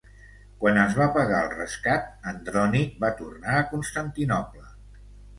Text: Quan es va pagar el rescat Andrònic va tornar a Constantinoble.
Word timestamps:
Quan 0.61 0.77
es 0.83 0.93
va 0.99 1.05
pagar 1.17 1.41
el 1.47 1.49
rescat 1.51 2.07
Andrònic 2.31 2.95
va 3.03 3.11
tornar 3.19 3.53
a 3.59 3.67
Constantinoble. 3.75 4.65